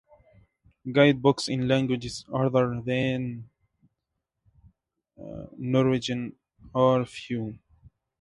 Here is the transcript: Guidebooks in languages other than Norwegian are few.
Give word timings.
Guidebooks 0.91 1.47
in 1.47 1.67
languages 1.67 2.25
other 2.33 2.81
than 2.83 3.47
Norwegian 5.55 6.35
are 6.73 7.05
few. 7.05 7.59